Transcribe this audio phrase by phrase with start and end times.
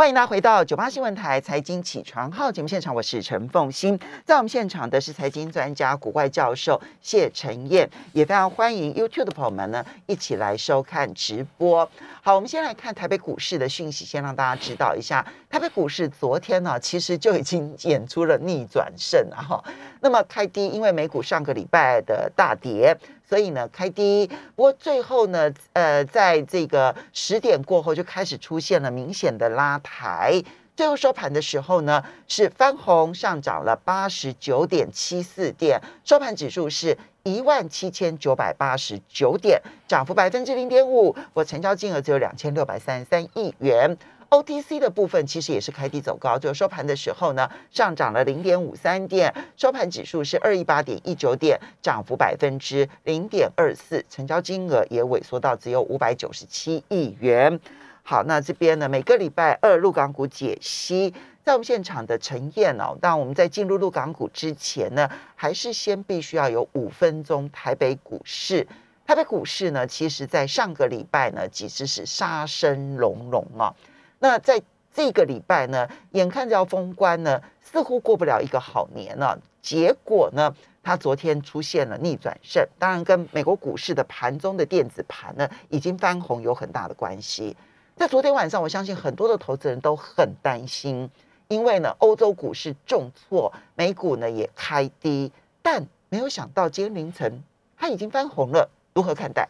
[0.00, 11.86] 欢迎大家回到九八新闻台财经起床号节目现场，我是陈凤欣，在我们现场的是财经专家古怪教授谢晨燕，也非常欢迎 YouTube 的朋友们呢一起来收看直播。
[12.22, 19.62] 好，我们先来看台北股市的讯息，先让大家知道一下，台北股市昨天呢其实就已经演出了逆转胜了哈。
[20.00, 22.96] 那么开低，因为美股上个礼拜的大跌。
[23.30, 24.26] 所以呢，开低，
[24.56, 30.42] 不过最后呢，呃，在这个十点过后就开始出现了明显的拉抬，
[30.74, 43.96] 最后收盘的时候呢，是翻红上涨了八十九点七四点，收盘指数是一万七千九百八十九点，涨幅百分之零点五，我成交金额只有两千六百三十三亿元。
[44.30, 57.58] OTC 的部分其实也是开低走高，就收盘的时候呢，上涨了零点五三点，收盘指数是二一八点一九点，涨幅百分之零点二四，成交金额也萎缩到只有五百九十七亿元。
[58.04, 61.12] 好，那这边呢，每个礼拜二陆港股解析，
[61.42, 68.64] 在我们现场的陈燕哦，当我们在进入陆港股之前呢，还是先必须要有五分钟台北股市。
[69.04, 73.74] 台北股市呢，其实在上个礼拜呢，其实是杀声隆隆啊。
[74.20, 79.40] 那在这个礼拜呢，眼看着要封关呢，似乎过不了一个好年了。
[79.62, 87.56] 结果呢，它昨天出现了逆转胜，当然跟美国股市的盘中的电子盘呢已经翻红有很大的关系。
[87.96, 91.10] 在昨天晚上，我相信很多的投资人都很担心，
[91.48, 97.42] 因为呢，欧洲股市重挫，美股呢也开低，但没有想到今天凌晨
[97.76, 99.48] 它已经翻红了，如何看待？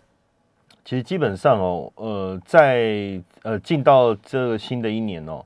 [0.91, 5.41] 其实基本上哦，呃，在呃进到这个新的一年哦，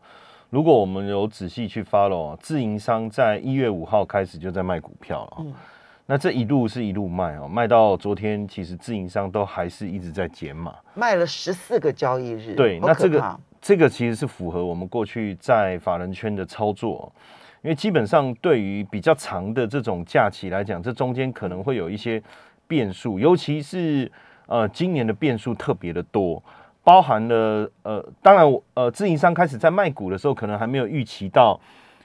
[0.48, 5.52] 如果我们有仔细去 follow，自营商在一月五号开始就在卖股票了，嗯
[6.06, 12.54] 那这一路是一路卖哦，卖到昨天，其实自营商都还是一直在减码，卖了十四个交易日。
[12.54, 17.12] 对，那这个这个其实是符合我们过去在法人圈的操作，
[17.60, 22.22] 因为基本上对于比较长的这种假期来讲，这中间可能会有一些
[22.66, 24.10] 变数，尤其是。
[24.46, 26.42] 呃，今年的变数特别的多，
[26.82, 28.44] 包含了呃，当然，
[28.74, 31.58] 呃，自营商开始在卖股的时候，可能还没有预期到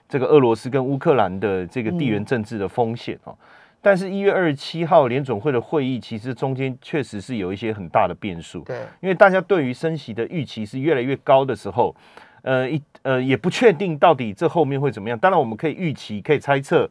[0.07, 3.35] 这个俄罗斯跟乌克兰的这个地缘政治的风险哦。
[3.81, 8.61] 但是，一月二十七号联总会的会议，其实中间确实是有一些很大的变数。
[8.63, 11.95] 对，因为大家对于升息的预期是越来越高的时候，
[12.41, 15.17] 呃，一呃也不确定到底这后面会怎么样。
[15.17, 16.89] 当然，我们可以预期，可以猜测，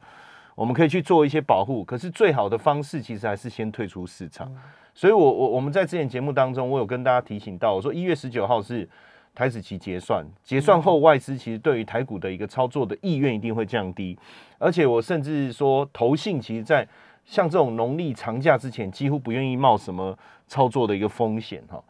[0.54, 1.84] 我们可以去做一些保护。
[1.84, 4.50] 可是，最好的方式其实还是先退出市场。
[4.98, 8.88] 所以，我我我们在之前节目当中，我有跟大家提醒到，我说一月十九号是
[9.32, 14.18] 台子期结算，结算后外资其实对于台股的一个操作的意愿一定会降低，
[14.58, 16.84] 而且我甚至说，投信其实在
[17.24, 21.80] 像这种农历长假之前，几乎不愿意冒什么操作的一个风险哈。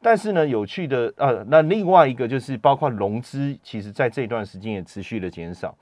[0.00, 5.76] 但是呢，有趣的呃，那另外一个就是包括融资，其实在这段时间也持续的减少。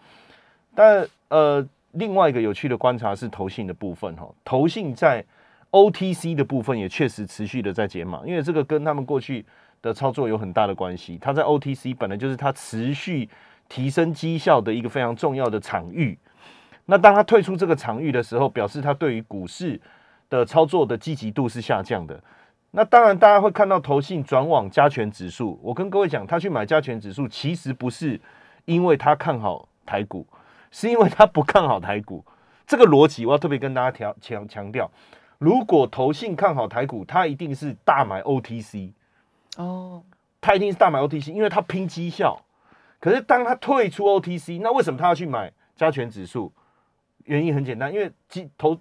[0.75, 5.25] 但呃，另外一个有趣的观察是投信的部分哈，投信在。
[5.75, 9.45] OTC 的部分也确实持续的在减码，因为这个跟他们过去
[9.83, 11.19] 的操作有很大的关系。
[11.21, 13.29] 它在 OTC 本来就是它持续
[13.69, 16.17] 提升绩效的一个非常重要的场域。
[16.87, 19.81] 那当它退出这个场域的时候，表示它对于股市
[20.31, 22.23] 的操作的积极度是下降的。
[22.71, 25.59] 那当然，大家会看到投信转往加权指数。
[25.61, 28.21] 我跟各位讲，他去买加权指数，其实不是
[28.65, 30.25] 因为他看好台股，
[30.71, 32.25] 是因为他不看好台股。
[32.65, 34.89] 这个逻辑我要特别跟大家调强强调。
[35.39, 38.93] 如果投信看好台股，他一定是大买 OTC
[39.56, 40.03] 哦，
[40.41, 42.41] 他一定是大买 OTC，因为他拼绩效。
[43.00, 46.53] 可是当他退出 OTC，那为什么他要去买加权指数？
[47.25, 48.11] 原因很简单，因为
[48.56, 48.78] 投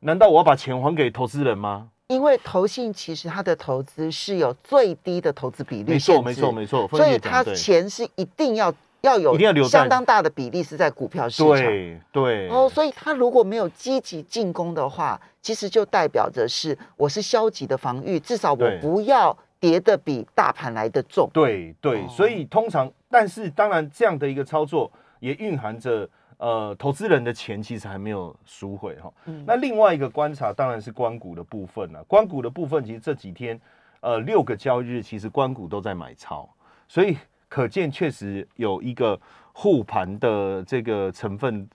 [0.00, 1.90] 难道我要把钱还给投资人吗？
[2.08, 8.72] 因为投信其实它的投资是有最低的投资比例，没错没错没错，所以他钱是一定要。
[9.02, 21.30] 要有相当大的比例是在股票市场，对对哦，所以他如果没有积极进攻的话，其实就代表着是我是消极的防御，至少我不要跌的比大盘来的重。
[21.32, 24.90] 对对，所以通常，但是当然这样的一个操作
[25.20, 26.08] 也蕴含着
[26.38, 29.12] 呃，投资人的钱其实还没有赎回哈。
[29.44, 33.60] 那另外一个观察当然是关股的部分了，关股的部分其实这几天
[34.00, 36.48] 呃六个交易日其实关股都在买超，
[36.88, 37.16] 所以。
[37.48, 39.18] 可见确实有一个
[39.52, 41.66] 护盘的这个成分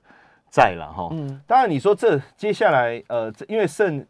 [0.49, 1.07] 在了哈。
[1.11, 4.05] 嗯，当然你说这接下来呃，因为剩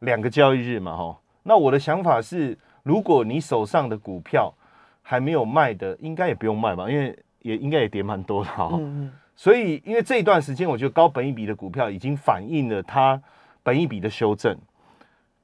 [0.00, 4.52] 两个交易日嘛哈，那我的想法是，如果你手上的股票
[5.02, 8.70] 还没有卖的，应该也不用卖吧，因为也应该也跌蛮多的哈。
[8.72, 9.12] 嗯嗯。
[9.36, 13.22] 所以因为这一段时间，我觉得高本一笔的股票已经反映了它
[13.62, 14.56] 本一笔的修正。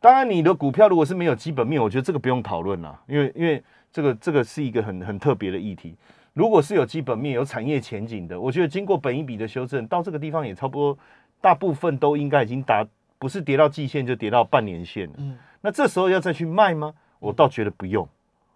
[0.00, 3.62] 当然，你的股票如果是没有基本面，我觉得这个不用讨论了，因为因为。
[3.92, 5.96] 这个这个是一个很很特别的议题。
[6.34, 10.98] 如果是有基本面、有产业前景的，我觉得经过本一笔的修正，到这个地方也差不多，
[11.40, 12.86] 大部分都应该已经达，
[13.18, 15.14] 不是跌到季线就跌到半年线了。
[15.18, 16.94] 嗯那这时候要再去卖吗？
[17.18, 18.08] 我倒觉得不用，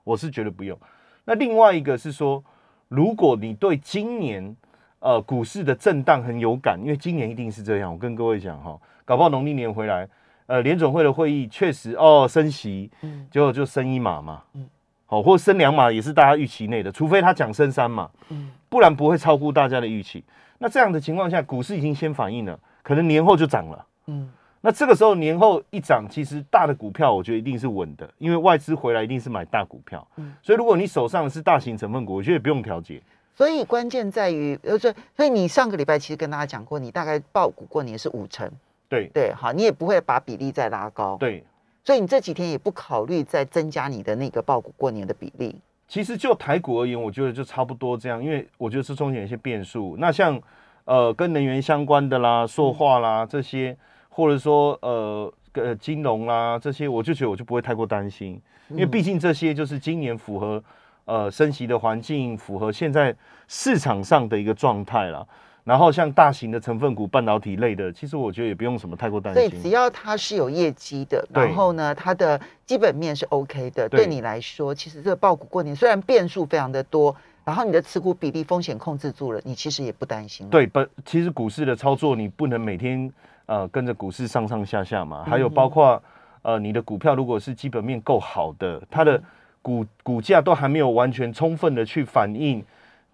[0.05, 0.79] 我是觉得不用。
[1.25, 2.43] 那另外一个是说，
[2.87, 4.57] 如果你对今年
[5.01, 10.09] 呃股市的震荡很有感，因为今年一定是这样，我跟各位讲哈，搞不好农历年回来，
[10.47, 14.65] 呃，联总会的会议确实哦升息，嗯结果就升一码嘛，嗯
[15.13, 20.25] 好、或升两码也是大家预期内的，除非他讲升三码，嗯不然不会超乎大家的预期。
[20.57, 23.87] 那这样的情况下，股市已经先反应了，可能年后就涨了。
[24.07, 24.31] 嗯
[24.63, 30.09] 那这个时候年后一涨，其实大的股票我觉得一定是稳的，因为外资回来一定是买大股票。
[30.17, 33.03] 嗯所以如果你手上的是大型成分股，我觉得不用调节。
[33.35, 38.51] 所以关键在于，呃，所以所以你上个礼拜其实跟大家讲过，你大概报股过年是五成，
[38.89, 41.45] 对对，好，你也不会把比例再拉高，对，
[41.85, 45.57] 所以你这几天也不考虑再增加你的那个报股过年的比例。
[45.89, 49.97] 其实就台股而言，我觉得就差不多这样，因为我觉得是中间有一些变数。
[49.99, 50.41] 那像
[50.85, 53.77] 呃跟能源相关的啦、塑化啦这些，
[54.09, 58.41] 或者说呃呃金融啦这些，我就觉得我就不会太过担心，
[58.71, 60.63] 因为毕竟这些就是今年符合
[61.05, 63.15] 呃升息的环境，符合现在
[63.49, 65.27] 市场上的一个状态啦。
[65.65, 69.69] 然后像大型的成分股、半导体类的，其实我觉得也不用什么太过担所以只。
[69.73, 83.11] 要它是有业绩的，然后呢，它的基本面是 OK 的，对对你来说，其实这个报股过年虽然变数非常的多，然后你的持股比例风险控制住了，你其实也不担心。，对，本其实股市的操作，你不能每天
[83.47, 86.03] 呃跟着股市上上下下嘛，还有包括
[86.43, 89.23] 呃你的股票如果是基本面够好的，它的
[89.63, 92.63] 股股价都还没有完全充分的去反映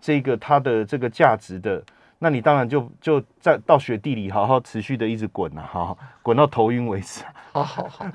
[0.01, 1.81] 这个它的这个价值的，
[2.21, 7.23] 那你当然就就在到雪地里好好持续的一直滚啊，好好滚到头晕为止。
[7.53, 8.07] 好好好，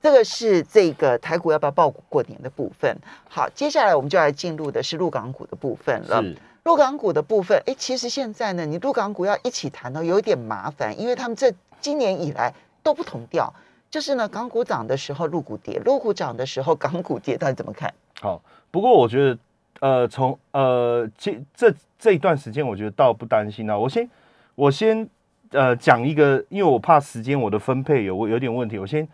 [0.00, 2.96] 这个是这个台股要不要报股过年的部分。
[3.28, 6.22] 好，接下来我们就来进入的是陆港股的部分了。
[6.22, 12.52] 是，陆港股的部分，哎，其实现在呢，你陆港股要一起谈呢，有一点麻烦，因为他们这今年以来
[12.82, 13.52] 都不同调，
[13.90, 17.92] 就是呢，港股涨的时候陆股跌，陆股涨的时候港股跌，到底怎么看？
[18.20, 19.38] 好，不过我觉得，
[19.80, 23.76] 呃，从呃这这这一段时间，我觉得倒不担心啊。
[23.76, 24.08] 我先
[24.54, 25.08] 我先
[25.50, 29.06] 呃讲一个，因为我怕时间我的分配有有点问题，我先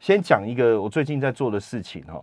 [0.00, 2.22] 先讲一个我最近在做的事情哈。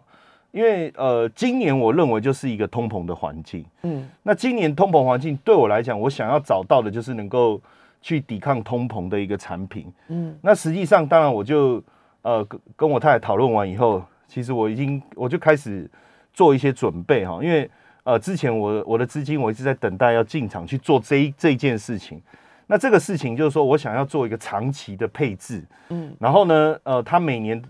[0.52, 3.64] 因为呃，今年我认为就是一个通膨的环境。
[3.84, 7.62] 嗯那今年通膨环境对我来讲，我想要找到的就是能够
[8.02, 9.90] 去抵抗通膨的一个产品。
[10.10, 11.82] 嗯那实际上，当然我就
[12.24, 15.90] 呃跟跟我太太讨论完以后，其实我已经我就开始
[16.34, 17.72] 做一些准备哈，因为
[18.04, 22.22] 呃之前我我的资金我一直在等待要进场去做这一这一件事情。
[22.68, 27.62] 那这个事情就是说我想要做一个长期的配置，嗯然后呢，呃，他每年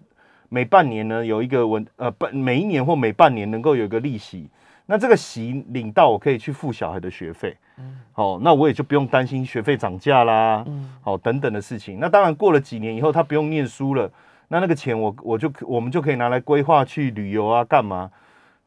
[0.48, 4.48] 每半年呢有一个稳呃半每一年或每半年能够有一个利息，
[4.86, 12.00] 那这个息领到我可以去付小孩的学费，嗯哦，那我也就不用担心学费涨价啦，嗯好、等等的事情。
[12.00, 14.08] 那当然过了几年以后，他不用念书了，
[14.50, 18.12] 那那个钱我我就我们就可以拿来规划去旅游啊，干嘛？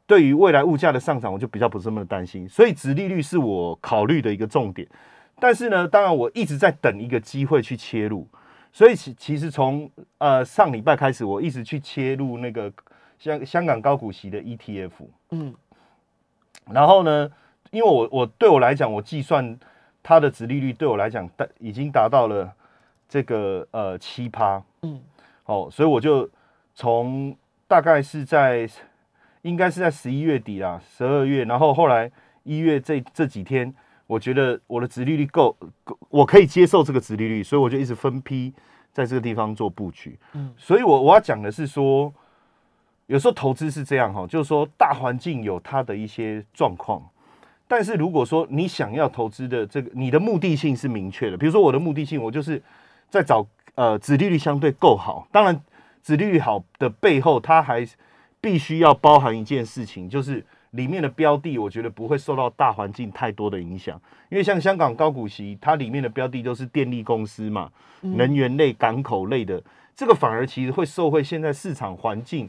[0.06, 2.48] 对于未来物价的上涨，我就比较不是那么担心。
[2.48, 4.86] 所以，殖利率是我考虑的一个重点。
[5.40, 8.26] 但是呢，当然我一直在等一个机会去切入。
[8.72, 12.72] 所以其其实从呃上礼拜开始，我一直去切入那个
[13.18, 14.90] 香香港高股息的 ETF。
[15.30, 15.54] 嗯
[16.70, 17.30] 然后呢，
[17.70, 19.58] 因为我我对我来讲，我计算
[20.02, 22.52] 它的殖利率对我来讲，达已经达到了
[23.08, 25.00] 这个呃七趴嗯
[25.44, 26.28] 哦，所以我就
[26.74, 27.36] 从
[27.68, 28.68] 大概是在
[29.44, 32.10] 应该是在十一月底啦，十二月，然后后来
[32.44, 33.72] 一月这这几天，
[34.06, 38.52] 我觉得我的殖利率够，够我可以接受这个殖利率，所以我就一直分批
[38.90, 40.18] 在这个地方做布局。
[40.32, 40.50] 嗯。
[40.56, 42.10] 所以我我要讲的是说，
[43.06, 47.02] 有时候投资是这样哈，就是说大环境有它的一些状况，
[47.68, 52.62] 但是如果说你想要投资的这个，你的目的性是明确的，比如说我的目的性，我就是
[53.10, 55.60] 在找呃，殖利率相对够好，当然
[56.02, 57.86] 殖利率好的背后，它还
[58.44, 63.98] 必须要包含一件事情，就是里面的标的，我觉得不会受到大环境太多的影响，
[64.28, 67.70] 因为像香港高股息，它里面的标的都是电力公司嘛，
[68.02, 69.62] 能源类、港口类的，
[69.96, 72.46] 这个反而其实会受惠现在市场环境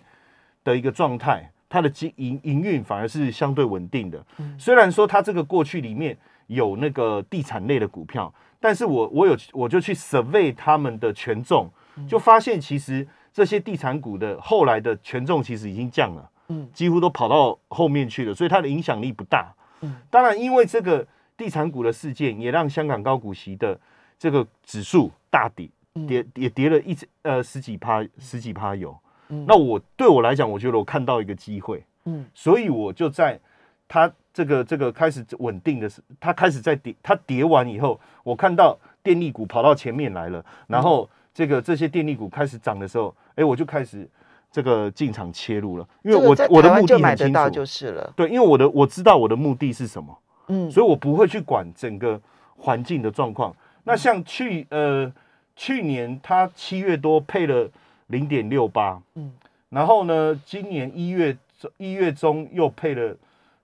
[0.66, 4.22] 的一个状态，它的经营营运反而是相对稳定的。
[4.58, 11.72] 虽然说它这个过去里面有那个地产类的股票，但是我我有我就去 survey 他们的权重，
[12.06, 16.70] 就发现其实这些地产股的后来的权重其实已经降了，嗯。
[16.72, 19.54] 几乎都跑到后面去了，所以它的影响力不大。
[19.82, 19.94] 嗯。
[20.10, 23.78] 当然，因为这个地产股的事件，也让香港高股息的
[24.18, 26.08] 这个指数大跌，嗯。
[26.08, 28.98] 跌也跌了一呃十几趴，十几趴有。
[29.28, 29.44] 嗯。
[29.46, 32.26] 那我对我来讲，我觉得我看到一个机会，嗯。
[32.34, 33.38] 所以我就在
[33.86, 44.10] 它这个这个开始稳定的时，它开始在跌，它跌完以后，我看到电力股跑到前面来了，然后这个这些电力股开始涨的时候，哎，我就开始
[44.50, 48.14] 这个进场切入了，因为我我的目的很清楚，就是了。
[48.16, 52.20] 对，因为我的我知道我的目的是什么，嗯，所以我不会去管整个
[52.56, 53.54] 环境的状况。
[53.84, 55.12] 那像去呃
[55.58, 57.70] 去年它七月多配了
[58.08, 59.34] 零点六八，嗯，
[59.68, 61.38] 然后呢，今年一月
[61.76, 63.14] 一月中又配了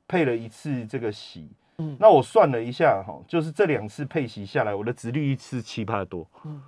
[0.10, 1.48] 配了一次这个息，
[1.78, 6.62] 嗯，那我算了一下哈，就是这两次配息下来，我的值率是七八多，嗯，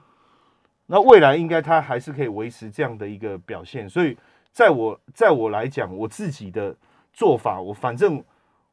[0.94, 4.16] 那未来应该它还是可以维持这样的一个表现，所以
[4.52, 6.76] 在我在我来讲，我自己的
[7.12, 8.24] 做法，我反正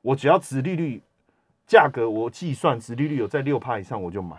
[0.03, 1.01] 我只要值利率
[1.67, 4.37] 价格我计算值利率有在六趴以上，我就买。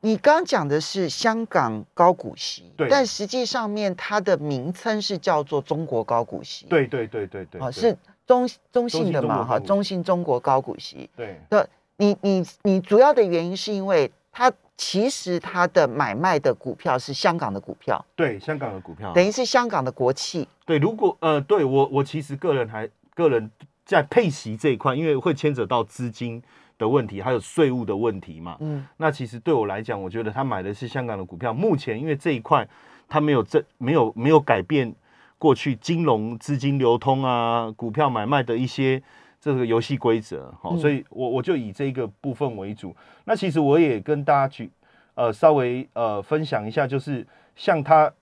[0.00, 7.94] 你刚讲的是香港高股息，对，但实际上面它的名称是叫做中国高股息，对对对对对，啊是
[8.26, 11.66] 中中信的嘛哈，中信中国高股息，对，那
[11.98, 23.50] 你你你主要的原因是因为它其实他的买卖的股票是香港的股票，对，香港的股票，等于是香港的国企，对，如果呃，对我我其实个人还个人
[23.84, 26.42] 在配息这一块，因为会牵扯到资金。
[26.78, 28.58] 的问题还有税务的问题嘛？
[28.60, 31.50] 嗯，那其实对我来讲，我觉得他买的是香港的股票。
[31.50, 32.68] 目前因为这一块
[33.08, 34.94] 他没有这没有没有改变
[35.38, 39.02] 过去金融资金流通啊、股票买卖的一些
[39.46, 42.92] 这个游戏规则，好，所以我我就以这个部分为主。
[43.24, 44.68] 那其实我也跟大家举
[45.14, 47.24] 呃稍微呃分享一下，就是
[47.54, 48.12] 像它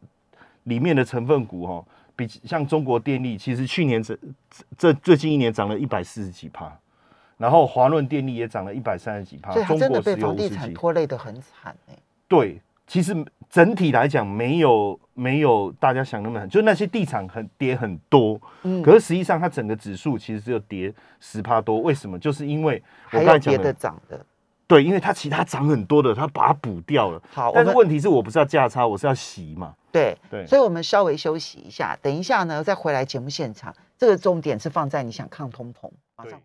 [0.65, 1.83] 里面的成分股哈，
[2.15, 4.19] 比像中国电力，其实去年这
[4.77, 6.71] 这最近一年涨了一百四十几趴。
[7.39, 11.95] 然后华润电力也涨了一百三十几趴，中国被房地产拖累的很惨哎。
[12.29, 13.15] 对，其实
[13.49, 22.19] 整体来讲没有没有大家想那么狠，就那些地产很跌很多，嗯，可是实际上它整个指数其实只有跌十趴多，为什么？
[22.19, 24.25] 就是因为还有别的涨的，
[24.67, 27.23] 对，因为它其他涨很多的，它把它补掉了。
[27.33, 29.75] 好，但是问题是我不是要价差，我是要洗嘛。
[29.91, 33.75] 对对，所以我们稍微休息一下，等一下呢再回来节目现场。
[33.97, 36.41] 这个重点是放在你想抗通膨，马上。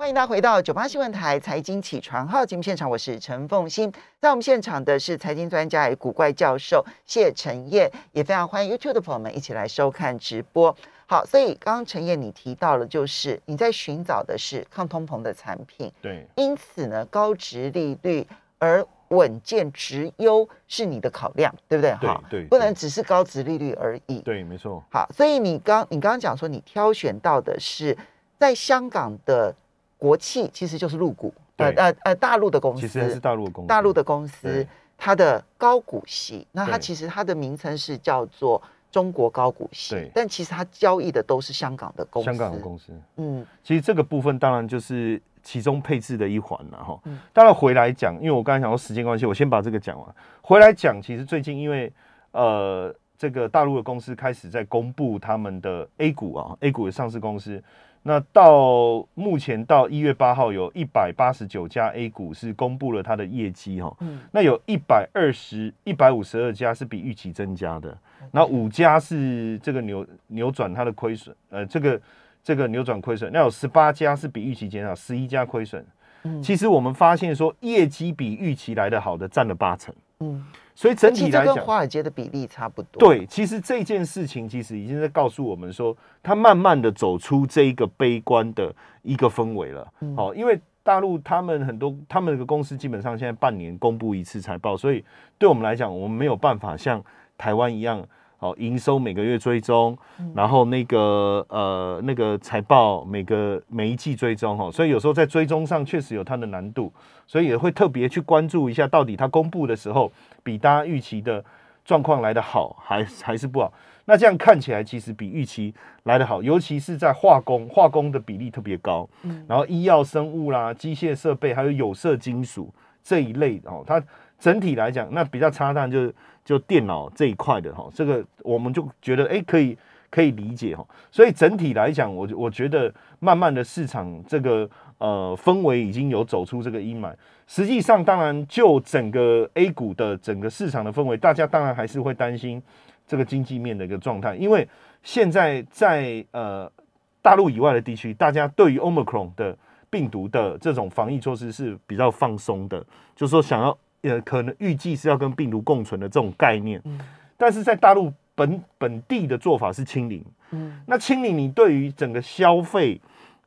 [0.00, 10.74] 欢迎大家回到九八新闻台财经起床号节目现场，我是陈凤欣，在我们现场的是财经专家与古怪教授谢晨燕，也非常欢迎 YouTube 的朋友们一起来收看直播。
[11.06, 18.24] 好，所以刚刚陈燕你提到了，就是你在寻找的是抗通膨的产品，对，因此呢，高值利率
[18.60, 21.92] 而稳健值优是你的考量，对不对？
[21.96, 24.20] 哈，对，不能只是高值利率而已。
[24.20, 24.80] 对，没错。
[24.92, 27.98] 好，所以你刚你刚刚讲说，你挑选到的是
[28.38, 29.52] 在香港的。
[29.98, 38.62] 国企其实就是入股，呃呃呃，大陆的公司，其实是大陆的公司，大陆的公司，它的高股息，那它其实它的名称是叫做
[38.92, 47.00] 中国高股息，但其实它交易的都是香港的公司，香港的公司，嗯，其实这个部分当然就是其中配置的一环了哈。
[47.32, 50.14] 当然回来讲，因为我刚才讲说时间关系，我先把这个讲完。
[50.40, 51.92] 回来讲，其实最近因为
[52.30, 57.60] 呃，这个大陆的公司开始在公布他们的 A 股啊，A 股的上市公司。
[58.02, 63.94] 那到目前到一月八号，有一百八十九家 A 股是公布了它的业绩哈。
[64.00, 67.96] 嗯，那有一百二十一百五十二家是比预期增加的，
[68.30, 72.00] 那五家是这个扭扭转它的亏损，呃，这个
[72.42, 73.30] 这个扭转亏损。
[73.32, 75.84] 那有十八家是比预期减少，十一家亏损。
[76.22, 79.94] 嗯，其实我们发现说，业绩比预期来的好的占了八成。
[80.20, 80.44] 嗯。
[80.74, 83.00] 所以整体来讲，跟华尔街的比例差不多。
[83.00, 88.72] 对，其实这件事情其实已经在告诉我们说，它慢慢的走出这一个悲观的
[89.02, 89.92] 一个氛围了。
[90.16, 95.04] 哦，因为大陆他们很多他们的公司基本上现在半年公布一次财报，所以
[95.36, 97.02] 对我们来讲，我们没有办法像
[97.36, 98.06] 台湾一样。
[98.40, 99.98] 好，营收每个月追踪，
[100.32, 106.92] 然后那个呃那个财报每个每一季追踪哈，所以有时候在追踪上确实有它的难度，
[107.26, 110.10] 所以也会特别去关注一下，到底它公布的时候
[110.44, 111.44] 比大家预期的
[111.84, 113.72] 状况来得好，还还是不好？
[114.04, 124.00] 那这样看起来其实比预期来得好，尤其是在化工，化工的比例特别高，嗯，然后医药生物啦、机械设备还有有色金属这一类哦，它
[124.38, 126.14] 整体来讲那比较差，但就是。
[126.44, 129.76] 就电脑这一块的哈，这个我们就觉得哎，可以
[130.10, 130.82] 可以理解哈。
[131.10, 134.66] 所以整体来讲，我我觉得慢慢的市场这个
[134.96, 137.12] 呃氛围已经有走出这个阴霾。
[137.46, 142.62] 实际上，当然就整个 A 股的整个市场的氛围，大家当然还是会担心
[143.06, 144.66] 这个经济面的一个状态，因为
[145.02, 146.72] 现在在呃
[147.20, 149.54] 大陆以外的地区，大家对于 Omicron 的
[149.90, 152.82] 病毒的这种防疫措施是比较放松的，
[153.14, 153.78] 就是说想要。
[154.02, 156.98] 呃，可能预计是要跟病毒共存的这种概念，嗯，
[157.36, 163.00] 但是在大陆本本地的做法是清零，嗯，那清零，你对于整个消费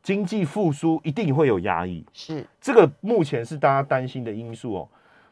[0.03, 4.87] 经济复苏一定会有压抑，是这个目前是大家担心的因素哦。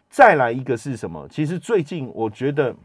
[0.10, 1.28] 再来一个是什么？
[1.30, 2.76] 其实最近我觉得，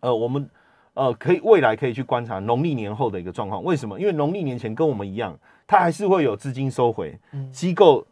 [0.00, 0.48] 呃，我们
[0.94, 3.64] 呃可以未来可以去观察农历年后的一个状况。
[3.64, 3.98] 为什么？
[3.98, 7.18] 因为农历年前跟我们一样，它还是会有资金收回，
[7.50, 8.06] 机构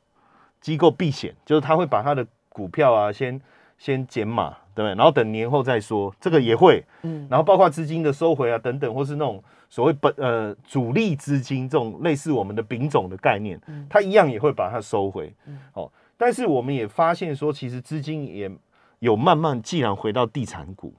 [0.60, 2.26] 机构避险，就是他会把他的
[2.58, 3.40] 股票啊先
[3.78, 4.94] 先减码，对不对？
[4.96, 15.88] 然后等年后再说，这个也会，嗯，然后包括资金的收回啊等等，或是那种所谓本呃主力资金这种类似我们的丙种的概念，嗯它一样也会把它收回，嗯哦。
[16.16, 18.50] 但是我们也发现说，其实资金也
[18.98, 20.92] 有慢慢既然回到地产股，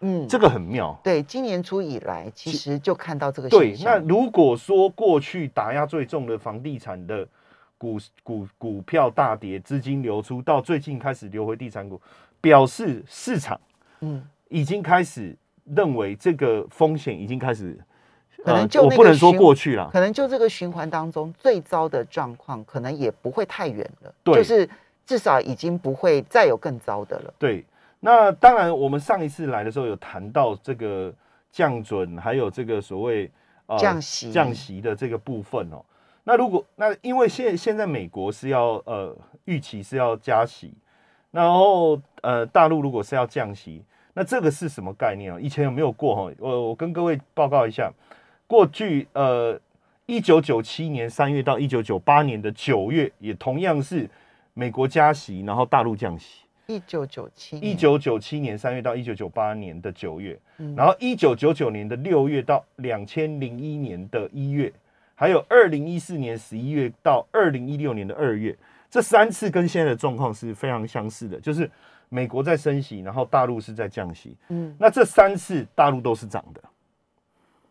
[0.00, 0.98] 嗯，这个很妙。
[1.04, 3.76] 对，今年初以来，其实就看到这个对。
[3.84, 7.28] 那如果说过去打压最重的房地产的
[7.78, 12.00] 股股股票大跌，资金流出，到最近开始流回地产股，
[12.40, 13.60] 表示市场
[14.00, 17.78] 嗯已经开始认为这个风险已经开始。
[18.44, 24.14] 可能就我不能说过去了，可能就这个循环当中最糟的状况，可能也不会太远了。
[24.22, 24.68] 对，就是
[25.04, 27.34] 至少已经不会再有更糟的了。
[27.40, 27.64] 对，
[27.98, 31.12] 那当然，我们上一次来的时候有谈到这个
[31.50, 33.28] 降准，还有这个所谓
[33.78, 35.84] 降息降息的这个部分哦。
[36.28, 40.74] 那如果那因为现现在美国是要呃预期是要加息，
[41.30, 43.80] 然后呃大陆如果是要降息，
[44.12, 45.38] 那这个是什么概念啊？
[45.40, 46.34] 以前有没有过哈？
[46.40, 47.92] 我我跟各位报告一下。
[48.48, 49.60] 过去呃，
[50.06, 54.10] 一九九七年三月到一九九八年的九月，也同样是
[54.54, 56.42] 美国加息，然后大陆降息。
[56.66, 60.36] 一九九七一九九七年三月到一九九八年的九月，
[60.76, 64.72] 然后一九九九年的六月到两千零一年的一月，
[65.16, 68.56] 还有二零一四年十一月到二零一六年的二月，
[68.88, 71.68] 这三次跟现在的状况是非常相似的，就是
[72.08, 74.36] 美国在升息，然后大陆是在降息。
[74.50, 76.60] 嗯，那这三次大陆都是涨的。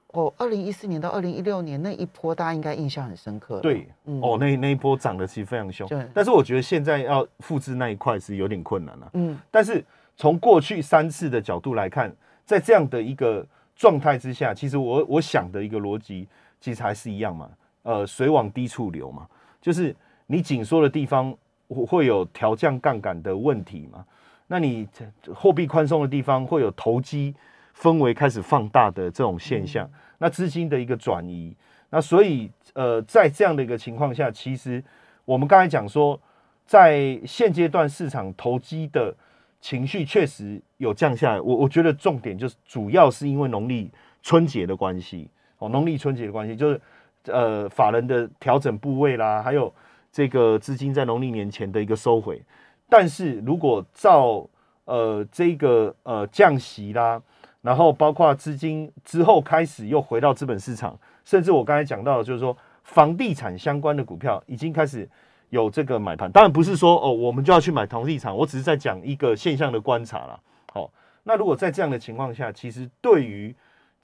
[0.08, 3.60] 哦，二零一四年到二零一六年那一波，大家应该印象很深刻。
[3.60, 3.88] 对，
[4.22, 5.88] 哦，那那一波涨的其实非常凶。
[5.88, 9.10] 对，但是我觉得现在要复制那一块是有点困难了。
[9.14, 9.84] 嗯，但是
[10.18, 12.12] 从过去三次的角度来看，
[12.46, 16.26] 在这样的一个状态之下，其实我我想的一个逻辑
[16.66, 17.48] 其实还是一样嘛。
[17.84, 19.28] 呃，水往低处流嘛，
[19.62, 21.32] 就是你紧缩的地方
[21.68, 24.04] 会有调降杠杆的问题嘛。
[24.48, 24.88] 那你
[25.36, 27.36] 货币宽松的地方会有投机
[27.78, 29.88] 氛围开始放大的这种现象。
[30.18, 31.56] 那资金的一个转移，
[31.92, 34.84] 那所以呃，在这样的一个情况下，其实
[35.24, 36.20] 我们刚才讲说，
[36.66, 39.16] 在现阶段市场投机的
[39.62, 41.40] 情绪确实有降下来。
[41.40, 43.92] 我我觉得重点就是主要是因为农历
[44.24, 45.30] 春节的关系
[45.66, 46.82] 哦，农历春节的关系就是
[47.26, 49.74] 呃法人的调整部位啦，还有
[50.12, 52.42] 这个资金在农历年前的一个收回。
[52.88, 54.48] 但是如果照
[54.86, 57.22] 呃这个呃降息啦。
[57.62, 65.10] 然后包括资金之后开始又回到资本市场，甚至我刚才讲到的，就是说房地产相关的股票已经开始
[65.50, 66.32] 有这个买盘。
[66.32, 70.40] 当然不是说哦，我们就要去买房地产，我只是在讲一个现象的观察了。
[70.72, 70.92] 好，
[71.24, 73.56] 那如果在这样的情况下，其实对于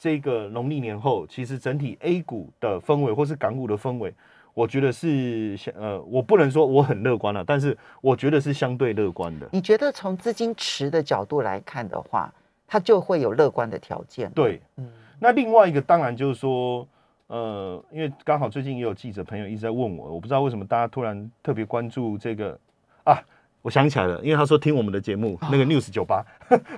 [0.01, 4.11] 这个农历年后，其实整体 A 股的氛围或是港股的氛围，
[4.55, 9.47] 我觉得是相呃，我不能说我很乐观了，但是我觉得是相对乐观的。
[9.51, 12.33] 你觉得从资金池的角度来看的话？
[12.65, 14.31] 它就会有乐观的条件。
[14.31, 16.87] 对，嗯，那另外一个当然就是说，
[17.27, 22.57] 呃，因为刚好最近也有记者朋友一直在问我，我不知道为什么大家突然特别关注这个
[23.03, 23.21] 啊，
[23.61, 26.25] 我想起来了，因为他说听我们的节目那个 News 酒吧，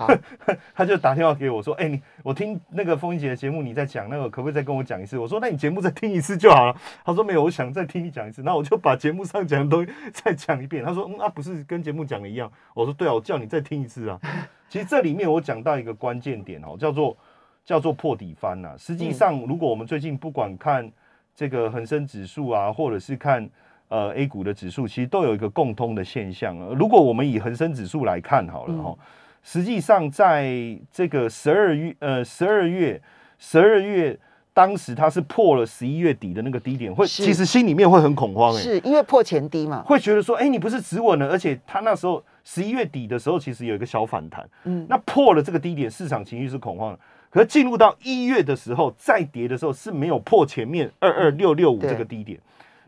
[0.76, 5.18] 他就打电话给我说，哎，你我听那个风音姐的节目你在讲那个，可不可以再跟我讲一次？
[5.18, 6.76] 我说那你节目再听一次就好了。
[7.06, 8.42] 他说没有，我想再听你讲一次。
[8.44, 10.84] 那我就把节目上讲的东西 再讲一遍。
[10.84, 12.52] 他说嗯啊，不是跟节目讲的一样。
[12.74, 14.20] 我说对啊，我叫你再听一次啊。
[14.68, 17.16] 其实这里面我讲到一个关键点哦，叫做
[17.64, 18.76] 叫做破底翻呐。
[18.78, 20.92] 实际上，如果我们最近不管看
[21.34, 23.50] 这个恒生指数啊，或者是看
[23.94, 26.58] 呃 A 股的指数，其实都有一个共通的现象。
[26.76, 28.98] 如果我们以恒生指数来看好了哈，
[29.44, 30.48] 实际上在
[30.92, 33.00] 这个十二月呃十二月
[33.38, 34.18] 十二月。
[34.56, 47.00] 当时它是破了十一月底的那个低点，会其实心里面会很恐慌哎，是因为破前低嘛，会觉得说，哎，你不是止稳了，而且它那时候十一月底的时候，其实有一个小反弹，嗯，那破了这个低点，市场情绪是恐慌的。
[47.32, 52.40] 可是进入到一月的时候，再跌的时候是没有破前面二二六六五这个低点，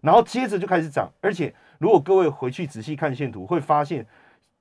[0.06, 4.06] 然后接着就开始涨，而且如果各位回去仔细看线图，会发现，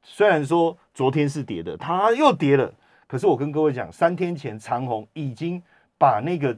[0.02, 2.72] 虽然说昨天是跌的，它又跌了，
[3.06, 5.62] 可是我跟各位讲，三天前长虹已经
[5.98, 6.56] 把那个。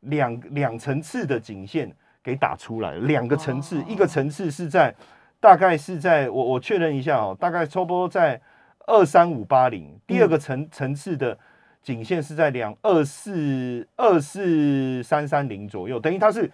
[0.00, 1.90] 两两层次的颈线
[2.22, 4.94] 给打出来，两个层次，一个层次是在
[5.40, 8.40] 大概是在我我确认一下哦，大概差不多在
[8.86, 11.36] 二三五八零，第二个层层次的
[11.82, 16.48] 颈线是在两二四二四三三零左右，等于它是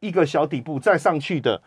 [0.00, 1.60] 一个小底部再上去的，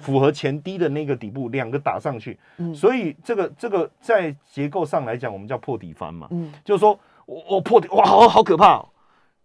[0.00, 2.74] 符合前低的那个底部，两个打上去，嗯。
[2.74, 6.52] 所以这个这个在结构上来讲，我们叫破底翻嘛，嗯。
[6.64, 8.88] 就是说我我破底，哇，好好可怕、哦，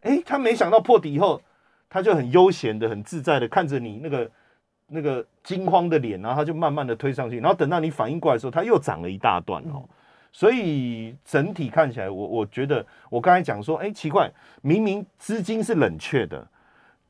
[0.01, 1.41] 哎，他没想到破底以后，
[1.89, 4.31] 他就很悠闲的、很自在的看着你那个
[4.87, 9.83] 那个惊慌的脸，然后他就慢慢的推上去，然后等到你反应过来的时候，他又涨了一大段哦。
[10.35, 14.31] 所以整体看起来，我我觉得我刚才讲说，哎，奇怪，
[14.63, 16.45] 明明资金是冷却的，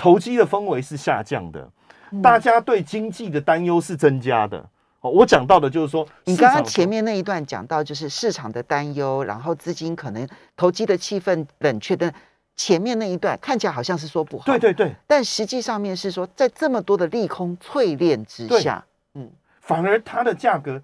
[0.03, 1.69] 投机的氛围是下降的，
[2.11, 4.57] 嗯大家对经济的担忧是增加的。
[4.99, 12.13] 哦，我讲到的就是说，你刚刚前面那一段讲到，就是市场的担忧，然后资金可能投机的气氛冷却的。
[12.57, 20.83] 前面那一段看起来好像是说不好，对对对，但实际上面是说，在这么多的利空淬炼之下，嗯，反而它的价格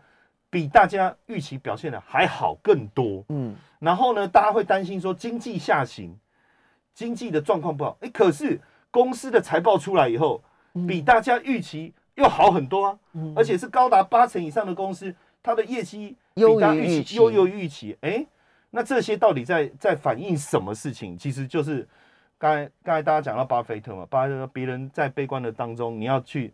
[0.49, 3.23] 比大家预期表现的还好更多。
[3.27, 6.17] 嗯，然后呢，大家会担心说经济下行，
[6.95, 7.97] 经济的状况不好。
[7.99, 8.59] 哎，可是
[8.91, 10.41] 公司的财报出来以后，
[10.87, 17.97] 比大家预期又好很多啊，嗯而且是高达八成以上的公司，它的业绩比优于大家预期优于预期。
[18.01, 18.25] 哎，
[18.71, 21.17] 那这些到底在在反映什么事情？
[21.17, 21.87] 其实就是
[22.37, 26.53] 刚才刚才大家讲到巴菲特嘛，巴菲特说别人在悲观的当中，你要去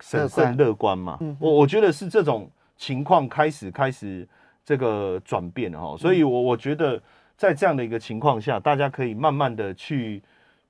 [0.00, 1.18] 审慎乐观嘛。
[1.20, 4.26] 嗯我我觉得是这种情况开始开始
[4.64, 7.00] 这个转变了哈，所嗯以我我觉得
[7.36, 10.22] 在这样的一个情况下，大家可以慢慢的去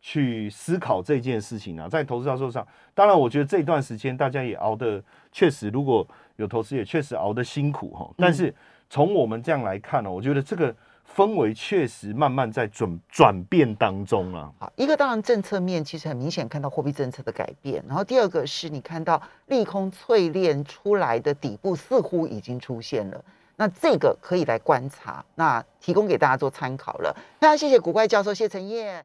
[0.06, 8.54] 去思考这件事情啊，在投资教授上，当然我觉得这段时间大家也熬得确实，如果有投资也确实熬得辛苦哈，但是
[8.90, 10.76] 从我们这样来看呢、我觉得这个
[11.16, 14.52] 氛围确实慢慢在转转变当中啊。
[14.58, 23.24] 好，一个当然政策面其实很明显看到货币政策的改变，然后第二个是你看到利空淬炼出来的底部似乎已经出现了。
[23.56, 27.16] 那这个可以来观察，那提供给大家做参考了。
[27.40, 28.92] 非常谢谢古怪教授谢承彦。